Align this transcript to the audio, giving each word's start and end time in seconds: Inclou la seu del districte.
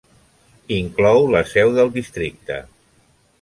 Inclou 0.77 1.27
la 1.35 1.43
seu 1.51 1.75
del 1.77 1.93
districte. 1.99 2.59